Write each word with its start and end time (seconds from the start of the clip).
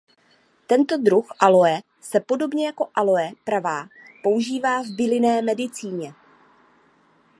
Tento 0.67 0.97
druh 0.97 1.27
aloe 1.39 1.81
se 2.01 2.19
podobně 2.19 2.65
jako 2.65 2.87
aloe 2.95 3.31
pravá 3.43 3.87
používá 4.23 4.81
v 4.81 4.87
bylinné 4.95 5.41
medicíně. 5.41 6.13